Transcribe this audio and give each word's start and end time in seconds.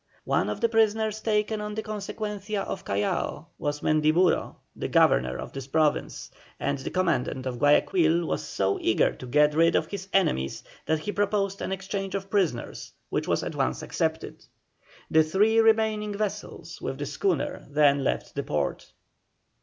One 0.25 0.49
of 0.49 0.61
the 0.61 0.67
prisoners 0.67 1.21
taken 1.21 1.61
on 1.61 1.75
the 1.75 1.83
Consequencia 1.83 2.63
off 2.63 2.83
Callao 2.83 3.45
was 3.59 3.81
Mendiburo, 3.81 4.55
the 4.75 4.87
Governor 4.87 5.37
of 5.37 5.53
this 5.53 5.67
province, 5.67 6.31
and 6.59 6.79
the 6.79 6.89
commandant 6.89 7.45
of 7.45 7.59
Guayaquil 7.59 8.25
was 8.25 8.43
so 8.43 8.79
eager 8.81 9.11
to 9.13 9.27
get 9.27 9.53
rid 9.53 9.75
of 9.75 9.85
his 9.85 10.07
enemies 10.11 10.63
that 10.87 10.97
he 10.97 11.11
proposed 11.11 11.61
an 11.61 11.71
exchange 11.71 12.15
of 12.15 12.31
prisoners, 12.31 12.91
which 13.11 13.27
was 13.27 13.43
at 13.43 13.53
once 13.53 13.83
accepted. 13.83 14.43
The 15.11 15.21
three 15.21 15.59
remaining 15.59 16.17
vessels 16.17 16.81
with 16.81 16.97
the 16.97 17.05
schooner 17.05 17.67
then 17.69 18.03
left 18.03 18.33
the 18.33 18.41
port. 18.41 18.91